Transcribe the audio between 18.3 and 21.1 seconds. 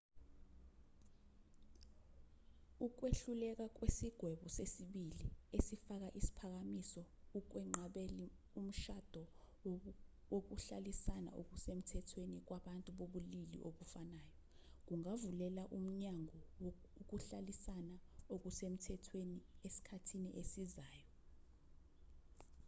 okusemthethweni esikhathini esizayo